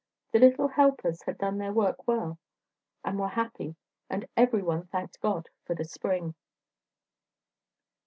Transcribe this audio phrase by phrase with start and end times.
[0.31, 2.39] The little helpers had done their work well,
[3.05, 3.75] and were happy
[4.09, 6.33] and every one thanked God for the spring.